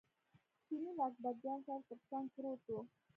[0.65, 2.75] چیني له اکبرجان سره تر څنګ پروت و.